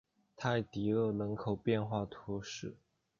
[0.35, 2.75] 泰蒂厄人口变化图示